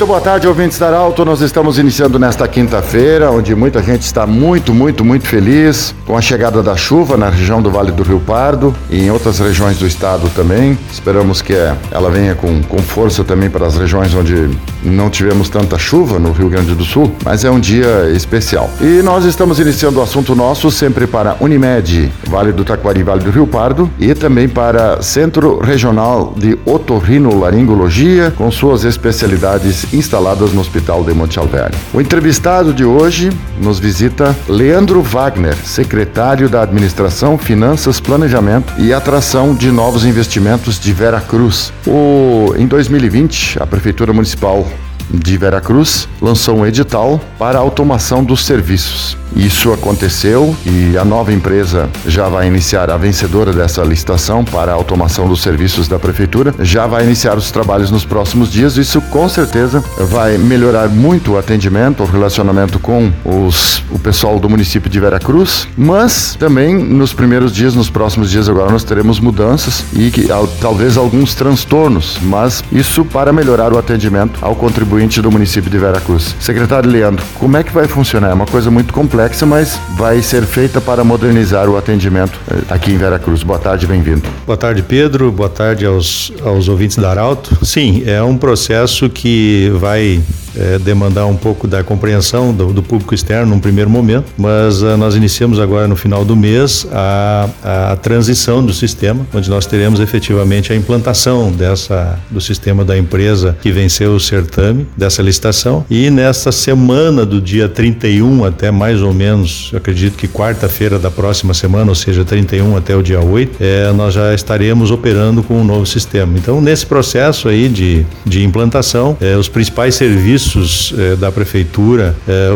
Muito 0.00 0.08
boa 0.08 0.20
tarde, 0.22 0.48
ouvintes 0.48 0.78
da 0.78 0.86
Arauto. 0.86 1.26
Nós 1.26 1.42
estamos 1.42 1.78
iniciando 1.78 2.18
nesta 2.18 2.48
quinta-feira, 2.48 3.30
onde 3.30 3.54
muita 3.54 3.82
gente 3.82 4.00
está 4.00 4.26
muito, 4.26 4.72
muito, 4.72 5.04
muito 5.04 5.28
feliz 5.28 5.94
com 6.06 6.16
a 6.16 6.22
chegada 6.22 6.62
da 6.62 6.74
chuva 6.74 7.18
na 7.18 7.28
região 7.28 7.60
do 7.60 7.70
Vale 7.70 7.92
do 7.92 8.02
Rio 8.02 8.18
Pardo 8.18 8.74
e 8.88 9.02
em 9.02 9.10
outras 9.10 9.38
regiões 9.38 9.76
do 9.76 9.86
estado 9.86 10.30
também. 10.30 10.78
Esperamos 10.90 11.42
que 11.42 11.52
ela 11.90 12.10
venha 12.10 12.34
com, 12.34 12.62
com 12.62 12.78
força 12.78 13.22
também 13.22 13.50
para 13.50 13.66
as 13.66 13.76
regiões 13.76 14.14
onde 14.14 14.48
não 14.82 15.10
tivemos 15.10 15.50
tanta 15.50 15.76
chuva 15.76 16.18
no 16.18 16.32
Rio 16.32 16.48
Grande 16.48 16.74
do 16.74 16.82
Sul, 16.82 17.14
mas 17.22 17.44
é 17.44 17.50
um 17.50 17.60
dia 17.60 18.10
especial. 18.16 18.70
E 18.80 19.02
nós 19.02 19.26
estamos 19.26 19.60
iniciando 19.60 20.00
o 20.00 20.02
assunto 20.02 20.34
nosso 20.34 20.70
sempre 20.70 21.06
para 21.06 21.36
Unimed, 21.40 22.10
Vale 22.26 22.52
do 22.52 22.64
Taquari, 22.64 23.02
Vale 23.02 23.22
do 23.22 23.30
Rio 23.30 23.46
Pardo, 23.46 23.90
e 23.98 24.14
também 24.14 24.48
para 24.48 25.02
Centro 25.02 25.58
Regional 25.58 26.32
de 26.34 26.58
Otorrinolaringologia, 26.64 28.32
com 28.34 28.50
suas 28.50 28.84
especialidades 28.84 29.89
instaladas 29.92 30.52
no 30.52 30.60
Hospital 30.60 31.04
de 31.04 31.12
Monte 31.12 31.38
Alverne. 31.38 31.76
O 31.92 32.00
entrevistado 32.00 32.72
de 32.72 32.84
hoje 32.84 33.30
nos 33.60 33.78
visita 33.78 34.36
Leandro 34.48 35.02
Wagner, 35.02 35.56
secretário 35.56 36.48
da 36.48 36.62
Administração, 36.62 37.36
Finanças, 37.36 38.00
Planejamento 38.00 38.72
e 38.78 38.92
Atração 38.92 39.54
de 39.54 39.70
Novos 39.70 40.04
Investimentos 40.04 40.78
de 40.78 40.92
Vera 40.92 41.20
Cruz. 41.20 41.72
O, 41.86 42.54
em 42.56 42.66
2020, 42.66 43.62
a 43.62 43.66
Prefeitura 43.66 44.12
Municipal 44.12 44.66
de 45.12 45.36
Veracruz 45.36 46.08
lançou 46.20 46.58
um 46.58 46.66
edital 46.66 47.20
para 47.38 47.58
a 47.58 47.60
automação 47.60 48.22
dos 48.22 48.44
serviços. 48.44 49.18
Isso 49.34 49.72
aconteceu 49.72 50.54
e 50.66 50.98
a 50.98 51.04
nova 51.04 51.32
empresa 51.32 51.88
já 52.06 52.28
vai 52.28 52.48
iniciar, 52.48 52.90
a 52.90 52.96
vencedora 52.96 53.52
dessa 53.52 53.82
licitação 53.82 54.44
para 54.44 54.72
a 54.72 54.74
automação 54.74 55.28
dos 55.28 55.40
serviços 55.40 55.86
da 55.86 55.98
prefeitura, 55.98 56.54
já 56.60 56.86
vai 56.86 57.04
iniciar 57.04 57.36
os 57.36 57.50
trabalhos 57.50 57.90
nos 57.90 58.04
próximos 58.04 58.50
dias. 58.50 58.76
Isso 58.76 59.00
com 59.02 59.28
certeza 59.28 59.82
vai 59.98 60.36
melhorar 60.36 60.88
muito 60.88 61.32
o 61.32 61.38
atendimento, 61.38 62.02
o 62.02 62.06
relacionamento 62.06 62.78
com 62.78 63.12
os, 63.24 63.84
o 63.90 63.98
pessoal 63.98 64.38
do 64.38 64.48
município 64.48 64.90
de 64.90 64.98
Veracruz, 64.98 65.68
mas 65.76 66.34
também 66.38 66.74
nos 66.74 67.12
primeiros 67.12 67.52
dias, 67.52 67.74
nos 67.74 67.88
próximos 67.88 68.30
dias 68.30 68.48
agora, 68.48 68.70
nós 68.70 68.84
teremos 68.84 69.20
mudanças 69.20 69.84
e 69.92 70.10
que, 70.10 70.28
talvez 70.60 70.96
alguns 70.96 71.34
transtornos, 71.34 72.18
mas 72.22 72.64
isso 72.72 73.04
para 73.04 73.32
melhorar 73.32 73.72
o 73.72 73.78
atendimento 73.78 74.38
ao 74.42 74.56
contribuinte 74.56 74.99
do 75.22 75.30
município 75.30 75.70
de 75.70 75.78
Veracruz. 75.78 76.34
Secretário 76.40 76.90
Leandro, 76.90 77.24
como 77.38 77.56
é 77.56 77.62
que 77.62 77.72
vai 77.72 77.86
funcionar? 77.86 78.30
É 78.30 78.34
uma 78.34 78.46
coisa 78.46 78.70
muito 78.70 78.92
complexa 78.92 79.10
complexa, 79.20 79.44
mas 79.44 79.80
vai 79.96 80.22
ser 80.22 80.42
feita 80.44 80.80
para 80.80 81.02
modernizar 81.04 81.68
o 81.68 81.76
atendimento 81.76 82.38
eh, 82.50 82.62
aqui 82.70 82.92
em 82.92 82.96
Veracruz. 82.96 83.42
Boa 83.42 83.58
tarde, 83.58 83.86
bem-vindo. 83.86 84.22
Boa 84.46 84.56
tarde, 84.56 84.82
Pedro. 84.82 85.30
Boa 85.30 85.48
tarde 85.48 85.84
aos, 85.84 86.32
aos 86.44 86.68
ouvintes 86.68 86.96
da 86.96 87.10
Arauto. 87.10 87.64
Sim, 87.64 88.02
é 88.06 88.22
um 88.22 88.36
processo 88.36 89.10
que 89.10 89.72
vai 89.76 90.20
é, 90.56 90.78
demandar 90.78 91.26
um 91.26 91.36
pouco 91.36 91.66
da 91.66 91.82
compreensão 91.82 92.52
do, 92.52 92.72
do, 92.72 92.82
público 92.82 93.14
externo 93.14 93.54
num 93.54 93.60
primeiro 93.60 93.90
momento, 93.90 94.32
mas 94.36 94.82
uh, 94.82 94.96
nós 94.96 95.14
iniciamos 95.14 95.60
agora 95.60 95.86
no 95.86 95.96
final 95.96 96.24
do 96.24 96.34
mês 96.36 96.86
a, 96.92 97.48
a, 97.62 97.96
transição 97.96 98.64
do 98.64 98.72
sistema, 98.72 99.26
onde 99.32 99.48
nós 99.48 99.66
teremos 99.66 100.00
efetivamente 100.00 100.72
a 100.72 100.76
implantação 100.76 101.52
dessa 101.52 102.18
do 102.30 102.40
sistema 102.40 102.84
da 102.84 102.96
empresa 102.96 103.56
que 103.60 103.70
venceu 103.70 104.14
o 104.14 104.20
certame 104.20 104.86
dessa 104.96 105.22
licitação 105.22 105.84
e 105.90 106.10
nesta 106.10 106.50
semana 106.50 107.24
do 107.24 107.40
dia 107.40 107.68
31 107.68 108.44
até 108.44 108.70
mais 108.70 109.02
ou 109.02 109.12
menos, 109.12 109.70
acredito 109.74 110.16
que 110.16 110.26
quarta-feira 110.26 110.98
da 110.98 111.10
próxima 111.10 111.54
semana, 111.54 111.90
ou 111.90 111.94
seja, 111.94 112.24
31 112.24 112.76
até 112.76 112.96
o 112.96 113.02
dia 113.02 113.20
8, 113.20 113.56
é, 113.60 113.92
nós 113.92 114.14
já 114.14 114.34
estaremos 114.34 114.90
operando 114.90 115.42
com 115.42 115.60
um 115.60 115.64
novo 115.64 115.86
sistema. 115.86 116.38
Então, 116.38 116.60
nesse 116.60 116.86
processo 116.86 117.48
aí 117.48 117.68
de, 117.68 118.04
de 118.24 118.44
implantação, 118.44 119.16
é, 119.20 119.36
os 119.36 119.48
principais 119.48 119.94
serviços 119.94 120.39
serviços 120.40 120.94
eh, 120.96 121.16
da 121.16 121.30
prefeitura 121.30 122.16
eh, 122.26 122.50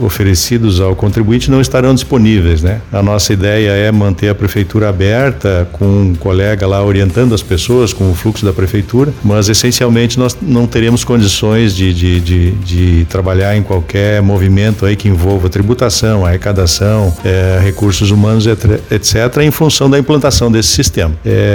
oferecidos 0.00 0.80
ao 0.80 0.94
contribuinte 0.96 1.50
não 1.50 1.60
estarão 1.60 1.94
disponíveis, 1.94 2.62
né? 2.62 2.80
A 2.92 3.02
nossa 3.02 3.32
ideia 3.32 3.70
é 3.70 3.90
manter 3.92 4.28
a 4.28 4.34
prefeitura 4.34 4.88
aberta 4.88 5.68
com 5.72 5.84
um 5.84 6.14
colega 6.14 6.66
lá 6.66 6.84
orientando 6.84 7.34
as 7.34 7.42
pessoas 7.42 7.92
com 7.92 8.10
o 8.10 8.14
fluxo 8.14 8.44
da 8.44 8.52
prefeitura, 8.52 9.12
mas 9.22 9.48
essencialmente 9.48 10.18
nós 10.18 10.36
não 10.42 10.66
teremos 10.66 11.04
condições 11.04 11.74
de, 11.74 11.94
de, 11.94 12.20
de, 12.20 12.50
de 12.50 13.04
trabalhar 13.06 13.56
em 13.56 13.62
qualquer 13.62 14.20
movimento 14.22 14.84
aí 14.84 14.96
que 14.96 15.08
envolva 15.08 15.48
tributação, 15.48 16.26
arrecadação, 16.26 17.14
eh, 17.24 17.60
recursos 17.62 18.10
humanos, 18.10 18.46
etc., 18.46 19.36
em 19.42 19.50
função 19.50 19.88
da 19.88 19.98
implantação 19.98 20.50
desse 20.50 20.68
sistema. 20.68 21.14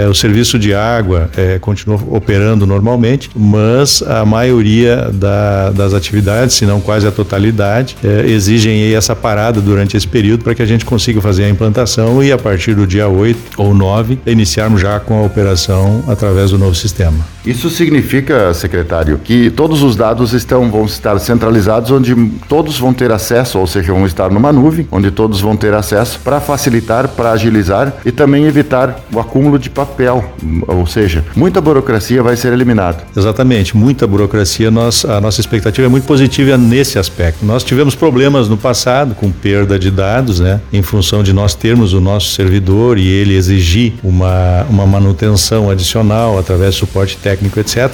o 0.09 0.13
serviço 0.13 0.57
de 0.59 0.73
água 0.73 1.29
continua 1.61 1.99
operando 2.09 2.65
normalmente, 2.65 3.29
mas 3.35 4.01
a 4.01 4.25
maioria 4.25 5.09
da 5.13 5.56
das 5.73 5.93
atividades, 5.93 6.55
se 6.55 6.65
não 6.65 6.79
quase 6.79 7.07
a 7.07 7.11
totalidade, 7.11 7.97
é, 8.03 8.25
exigem 8.29 8.93
essa 8.93 9.15
parada 9.15 9.59
durante 9.61 9.97
esse 9.97 10.07
período 10.07 10.43
para 10.43 10.55
que 10.55 10.61
a 10.61 10.65
gente 10.65 10.85
consiga 10.85 11.21
fazer 11.21 11.45
a 11.45 11.49
implantação 11.49 12.23
e 12.23 12.31
a 12.31 12.37
partir 12.37 12.73
do 12.73 12.87
dia 12.87 13.07
8 13.07 13.37
ou 13.57 13.73
9 13.73 14.19
iniciarmos 14.25 14.81
já 14.81 14.99
com 14.99 15.19
a 15.19 15.23
operação 15.23 16.03
através 16.07 16.51
do 16.51 16.57
novo 16.57 16.75
sistema. 16.75 17.17
Isso 17.45 17.69
significa, 17.69 18.53
secretário, 18.53 19.19
que 19.23 19.49
todos 19.49 19.81
os 19.81 19.95
dados 19.95 20.33
estão, 20.33 20.69
vão 20.69 20.85
estar 20.85 21.17
centralizados 21.19 21.91
onde 21.91 22.13
todos 22.47 22.77
vão 22.77 22.93
ter 22.93 23.11
acesso, 23.11 23.57
ou 23.57 23.65
seja, 23.65 23.93
vão 23.93 24.05
estar 24.05 24.29
numa 24.29 24.51
nuvem, 24.51 24.87
onde 24.91 25.11
todos 25.11 25.39
vão 25.39 25.55
ter 25.55 25.73
acesso 25.73 26.19
para 26.23 26.41
facilitar, 26.41 27.07
para 27.07 27.31
agilizar 27.31 27.93
e 28.05 28.11
também 28.11 28.45
evitar 28.45 28.99
o 29.13 29.19
acúmulo 29.19 29.57
de 29.57 29.69
papel, 29.69 30.33
ou 30.67 30.85
seja, 30.85 31.23
muita 31.35 31.61
burocracia 31.61 32.21
vai 32.21 32.35
ser 32.35 32.51
eliminada. 32.51 32.97
Exatamente, 33.15 33.77
muita 33.77 34.05
burocracia, 34.05 34.69
nós, 34.69 35.05
a 35.05 35.21
nossa 35.21 35.39
expectativa 35.47 35.87
é 35.87 35.89
muito 35.89 36.05
positiva 36.05 36.57
nesse 36.57 36.99
aspecto. 36.99 37.45
Nós 37.45 37.63
tivemos 37.63 37.95
problemas 37.95 38.49
no 38.49 38.57
passado 38.57 39.15
com 39.15 39.31
perda 39.31 39.79
de 39.79 39.89
dados, 39.89 40.39
né, 40.39 40.59
em 40.71 40.81
função 40.81 41.23
de 41.23 41.31
nós 41.31 41.55
termos 41.55 41.93
o 41.93 42.01
nosso 42.01 42.31
servidor 42.31 42.97
e 42.97 43.07
ele 43.07 43.35
exigir 43.35 43.93
uma, 44.03 44.63
uma 44.69 44.85
manutenção 44.85 45.69
adicional 45.69 46.37
através 46.37 46.73
de 46.73 46.79
suporte 46.81 47.17
técnico, 47.17 47.59
etc. 47.59 47.91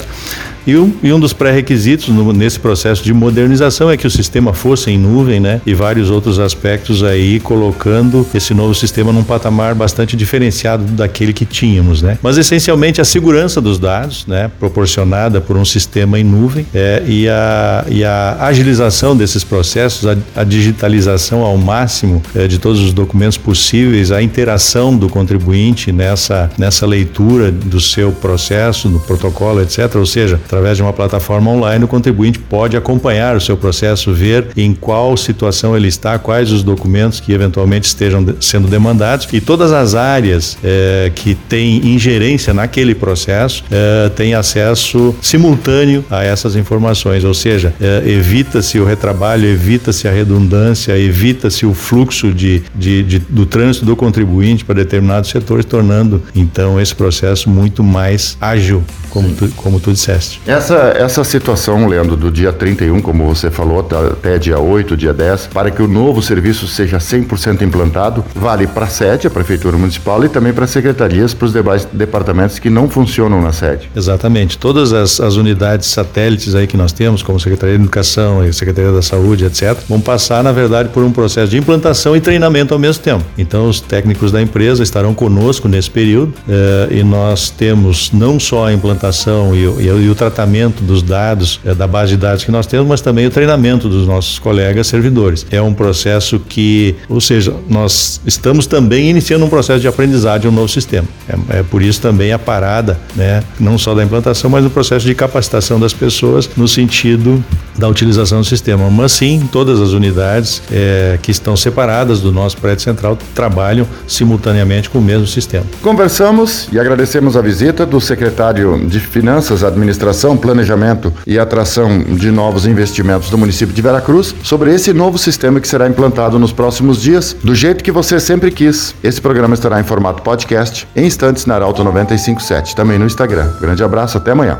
E 0.65 0.77
um, 0.77 0.93
e 1.03 1.11
um 1.11 1.19
dos 1.19 1.33
pré-requisitos 1.33 2.07
nesse 2.35 2.59
processo 2.59 3.03
de 3.03 3.13
modernização 3.13 3.89
é 3.89 3.97
que 3.97 4.07
o 4.07 4.11
sistema 4.11 4.53
fosse 4.53 4.91
em 4.91 4.97
nuvem, 4.97 5.39
né? 5.39 5.61
E 5.65 5.73
vários 5.73 6.09
outros 6.09 6.39
aspectos 6.39 7.03
aí 7.03 7.39
colocando 7.39 8.25
esse 8.33 8.53
novo 8.53 8.73
sistema 8.73 9.11
num 9.11 9.23
patamar 9.23 9.75
bastante 9.75 10.15
diferenciado 10.15 10.83
daquele 10.83 11.33
que 11.33 11.45
tínhamos, 11.45 12.01
né? 12.01 12.17
Mas 12.21 12.37
essencialmente 12.37 13.01
a 13.01 13.05
segurança 13.05 13.59
dos 13.59 13.77
dados, 13.77 14.25
né? 14.25 14.49
Proporcionada 14.59 15.41
por 15.41 15.57
um 15.57 15.65
sistema 15.65 16.19
em 16.19 16.23
nuvem 16.23 16.65
é, 16.73 17.03
e, 17.05 17.27
a, 17.27 17.85
e 17.89 18.03
a 18.03 18.37
agilização 18.39 19.15
desses 19.15 19.43
processos, 19.43 20.07
a, 20.07 20.15
a 20.35 20.43
digitalização 20.43 21.41
ao 21.41 21.57
máximo 21.57 22.21
é, 22.35 22.47
de 22.47 22.57
todos 22.57 22.79
os 22.79 22.93
documentos 22.93 23.37
possíveis, 23.37 24.11
a 24.11 24.21
interação 24.21 24.95
do 24.95 25.09
contribuinte 25.09 25.91
nessa, 25.91 26.49
nessa 26.57 26.85
leitura 26.85 27.51
do 27.51 27.81
seu 27.81 28.11
processo, 28.11 28.87
do 28.87 28.99
protocolo, 28.99 29.61
etc. 29.61 29.95
Ou 29.95 30.05
seja, 30.05 30.39
Através 30.53 30.77
de 30.77 30.83
uma 30.83 30.93
plataforma 30.93 31.49
online, 31.49 31.83
o 31.83 31.87
contribuinte 31.87 32.37
pode 32.37 32.77
acompanhar 32.77 33.35
o 33.35 33.41
seu 33.41 33.57
processo, 33.57 34.13
ver 34.13 34.49
em 34.55 34.71
qual 34.71 35.17
situação 35.17 35.75
ele 35.75 35.87
está, 35.87 36.19
quais 36.19 36.51
os 36.51 36.61
documentos 36.61 37.19
que 37.19 37.33
eventualmente 37.33 37.87
estejam 37.87 38.23
sendo 38.39 38.67
demandados. 38.67 39.27
E 39.33 39.41
todas 39.41 39.71
as 39.71 39.95
áreas 39.95 40.55
é, 40.63 41.11
que 41.15 41.33
têm 41.33 41.87
ingerência 41.87 42.53
naquele 42.53 42.93
processo 42.93 43.63
é, 43.71 44.09
têm 44.09 44.35
acesso 44.35 45.15
simultâneo 45.23 46.05
a 46.07 46.23
essas 46.23 46.55
informações, 46.55 47.23
ou 47.23 47.33
seja, 47.33 47.73
é, 47.81 48.03
evita-se 48.05 48.77
o 48.77 48.85
retrabalho, 48.85 49.47
evita-se 49.47 50.07
a 50.07 50.11
redundância, 50.11 50.95
evita-se 50.95 51.65
o 51.65 51.73
fluxo 51.73 52.31
de, 52.31 52.61
de, 52.75 53.01
de, 53.01 53.17
do 53.17 53.47
trânsito 53.47 53.87
do 53.87 53.95
contribuinte 53.95 54.63
para 54.63 54.75
determinados 54.75 55.31
setores, 55.31 55.65
tornando 55.65 56.21
então 56.35 56.79
esse 56.79 56.93
processo 56.93 57.49
muito 57.49 57.83
mais 57.83 58.37
ágil, 58.39 58.83
como, 59.09 59.33
tu, 59.33 59.47
como 59.55 59.79
tu 59.79 59.91
disseste. 59.91 60.42
Essa, 60.45 60.93
essa 60.97 61.23
situação, 61.23 61.87
Leandro, 61.87 62.17
do 62.17 62.29
dia 62.29 62.51
31, 62.51 63.01
como 63.01 63.25
você 63.25 63.49
falou, 63.49 63.79
até 63.79 64.37
dia 64.37 64.59
8, 64.59 64.97
dia 64.97 65.13
10, 65.13 65.47
para 65.47 65.71
que 65.71 65.81
o 65.81 65.87
novo 65.87 66.21
serviço 66.21 66.67
seja 66.67 66.97
100% 66.97 67.61
implantado, 67.61 68.25
vale 68.35 68.67
para 68.67 68.83
a 68.83 68.89
sede, 68.89 69.25
a 69.25 69.29
Prefeitura 69.29 69.77
Municipal, 69.77 70.23
e 70.25 70.27
também 70.27 70.51
para 70.51 70.65
as 70.65 70.71
secretarias, 70.71 71.33
para 71.33 71.45
os 71.45 71.53
demais 71.53 71.87
departamentos 71.93 72.59
que 72.59 72.69
não 72.69 72.89
funcionam 72.89 73.41
na 73.41 73.53
sede. 73.53 73.89
Exatamente. 73.95 74.57
Todas 74.57 74.91
as, 74.91 75.21
as 75.21 75.35
unidades 75.35 75.87
satélites 75.87 76.55
aí 76.55 76.67
que 76.67 76.75
nós 76.75 76.91
temos, 76.91 77.23
como 77.23 77.39
Secretaria 77.39 77.77
de 77.77 77.81
Educação 77.81 78.45
e 78.45 78.51
Secretaria 78.51 78.91
da 78.91 79.01
Saúde, 79.01 79.45
etc., 79.45 79.77
vão 79.87 80.01
passar, 80.01 80.43
na 80.43 80.51
verdade, 80.51 80.89
por 80.89 81.03
um 81.03 81.11
processo 81.11 81.51
de 81.51 81.57
implantação 81.57 82.17
e 82.17 82.21
treinamento 82.21 82.73
ao 82.73 82.79
mesmo 82.79 83.01
tempo. 83.01 83.23
Então, 83.37 83.69
os 83.69 83.79
técnicos 83.79 84.29
da 84.29 84.41
empresa 84.41 84.83
estarão 84.83 85.13
conosco 85.13 85.69
nesse 85.69 85.89
período 85.89 86.33
eh, 86.49 86.87
e 86.91 87.03
nós 87.03 87.49
temos 87.49 88.11
não 88.11 88.37
só 88.37 88.67
a 88.67 88.73
implantação 88.73 89.55
e, 89.55 89.59
e, 89.59 89.87
e 89.87 90.09
o 90.09 90.15
tratamento 90.15 90.32
tratamento 90.33 90.83
dos 90.83 91.03
dados, 91.03 91.59
é, 91.63 91.73
da 91.73 91.87
base 91.87 92.11
de 92.11 92.17
dados 92.17 92.43
que 92.43 92.51
nós 92.51 92.65
temos, 92.65 92.87
mas 92.87 93.01
também 93.01 93.27
o 93.27 93.29
treinamento 93.29 93.87
dos 93.87 94.07
nossos 94.07 94.39
colegas 94.39 94.87
servidores. 94.87 95.45
É 95.51 95.61
um 95.61 95.73
processo 95.73 96.39
que, 96.39 96.95
ou 97.07 97.21
seja, 97.21 97.53
nós 97.69 98.19
estamos 98.25 98.65
também 98.65 99.09
iniciando 99.09 99.45
um 99.45 99.49
processo 99.49 99.79
de 99.79 99.87
aprendizagem 99.87 100.41
de 100.41 100.47
um 100.47 100.51
novo 100.51 100.67
sistema. 100.67 101.07
É, 101.29 101.59
é 101.59 101.63
por 101.63 101.81
isso 101.81 102.01
também 102.01 102.33
a 102.33 102.39
parada, 102.39 102.99
né, 103.15 103.43
não 103.59 103.77
só 103.77 103.93
da 103.93 104.03
implantação, 104.03 104.49
mas 104.49 104.63
do 104.63 104.69
processo 104.69 105.05
de 105.05 105.13
capacitação 105.13 105.79
das 105.79 105.93
pessoas 105.93 106.49
no 106.57 106.67
sentido 106.67 107.43
da 107.77 107.87
utilização 107.87 108.41
do 108.41 108.45
sistema. 108.45 108.89
Mas 108.89 109.11
sim, 109.13 109.47
todas 109.51 109.79
as 109.79 109.89
unidades 109.89 110.61
é, 110.71 111.17
que 111.21 111.31
estão 111.31 111.55
separadas 111.55 112.21
do 112.21 112.31
nosso 112.31 112.57
prédio 112.57 112.83
central 112.83 113.17
trabalham 113.33 113.87
simultaneamente 114.07 114.89
com 114.89 114.99
o 114.99 115.01
mesmo 115.01 115.27
sistema. 115.27 115.65
Conversamos 115.81 116.67
e 116.71 116.79
agradecemos 116.79 117.35
a 117.35 117.41
visita 117.41 117.85
do 117.85 117.99
secretário 117.99 118.85
de 118.87 118.99
Finanças, 118.99 119.63
Administração, 119.63 120.37
Planejamento 120.37 121.13
e 121.25 121.37
Atração 121.39 122.03
de 122.03 122.31
Novos 122.31 122.65
Investimentos 122.65 123.29
do 123.29 123.37
município 123.37 123.73
de 123.73 123.81
Veracruz 123.81 124.35
sobre 124.43 124.73
esse 124.73 124.93
novo 124.93 125.17
sistema 125.17 125.59
que 125.59 125.67
será 125.67 125.87
implantado 125.87 126.39
nos 126.39 126.51
próximos 126.51 127.01
dias, 127.01 127.35
do 127.43 127.55
jeito 127.55 127.83
que 127.83 127.91
você 127.91 128.19
sempre 128.19 128.51
quis. 128.51 128.95
Esse 129.03 129.21
programa 129.21 129.53
estará 129.53 129.79
em 129.79 129.83
formato 129.83 130.21
podcast 130.21 130.87
em 130.95 131.05
instantes 131.05 131.45
na 131.45 131.55
Arauto 131.55 131.83
957, 131.83 132.75
também 132.75 132.97
no 132.97 133.05
Instagram. 133.05 133.51
Grande 133.59 133.83
abraço, 133.83 134.17
até 134.17 134.31
amanhã. 134.31 134.59